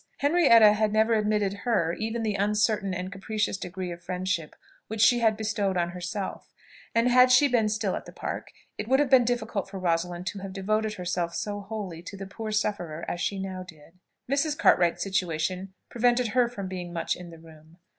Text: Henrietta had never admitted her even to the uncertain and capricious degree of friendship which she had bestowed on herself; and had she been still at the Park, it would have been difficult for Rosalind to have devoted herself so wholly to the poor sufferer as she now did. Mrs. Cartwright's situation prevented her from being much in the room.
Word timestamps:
Henrietta 0.17 0.73
had 0.73 0.91
never 0.91 1.13
admitted 1.13 1.53
her 1.61 1.93
even 1.93 2.23
to 2.23 2.23
the 2.23 2.33
uncertain 2.33 2.91
and 2.91 3.11
capricious 3.11 3.55
degree 3.55 3.91
of 3.91 4.01
friendship 4.01 4.55
which 4.87 4.99
she 4.99 5.19
had 5.19 5.37
bestowed 5.37 5.77
on 5.77 5.91
herself; 5.91 6.51
and 6.95 7.07
had 7.07 7.31
she 7.31 7.47
been 7.47 7.69
still 7.69 7.95
at 7.95 8.07
the 8.07 8.11
Park, 8.11 8.47
it 8.79 8.87
would 8.87 8.99
have 8.99 9.11
been 9.11 9.23
difficult 9.25 9.69
for 9.69 9.77
Rosalind 9.77 10.25
to 10.25 10.39
have 10.39 10.53
devoted 10.53 10.95
herself 10.95 11.35
so 11.35 11.59
wholly 11.61 12.01
to 12.01 12.17
the 12.17 12.25
poor 12.25 12.51
sufferer 12.51 13.05
as 13.07 13.21
she 13.21 13.37
now 13.37 13.61
did. 13.61 13.99
Mrs. 14.27 14.57
Cartwright's 14.57 15.03
situation 15.03 15.71
prevented 15.87 16.29
her 16.29 16.47
from 16.49 16.67
being 16.67 16.91
much 16.91 17.15
in 17.15 17.29
the 17.29 17.37
room. 17.37 17.77